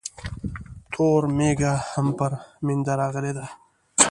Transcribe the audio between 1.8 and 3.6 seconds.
هم پر مينده راغلې ده